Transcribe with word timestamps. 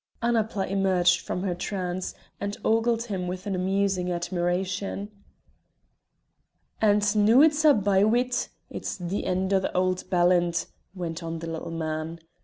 Annapla 0.23 0.65
emerged 0.65 1.21
from 1.21 1.43
her 1.43 1.53
trance, 1.53 2.15
and 2.39 2.57
ogled 2.65 3.03
him 3.03 3.27
with 3.27 3.45
an 3.45 3.53
amusing 3.53 4.11
admiration. 4.11 5.11
"And 6.81 7.15
noo 7.15 7.43
it's 7.43 7.63
a' 7.63 7.75
by 7.75 8.03
wi't; 8.03 8.49
it's 8.71 8.97
the 8.97 9.25
end 9.27 9.53
o' 9.53 9.59
the 9.59 9.71
auld 9.77 10.09
ballant," 10.09 10.65
went 10.95 11.21
on 11.21 11.37
the 11.37 11.47
little 11.51 11.69
man. 11.69 12.19